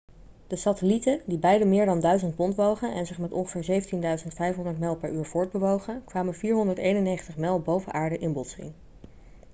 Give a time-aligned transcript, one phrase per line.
[0.47, 3.83] de satellieten die beide meer dan 1.000 pond wogen en zich met ongeveer
[4.63, 8.71] 17.500 mijl per uur voortbewogen kwamen 491 mijl boven aarde in botsing